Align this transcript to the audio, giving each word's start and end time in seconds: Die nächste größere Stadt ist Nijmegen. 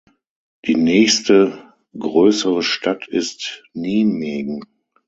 Die 0.65 0.73
nächste 0.73 1.75
größere 1.95 2.63
Stadt 2.63 3.07
ist 3.07 3.63
Nijmegen. 3.75 4.65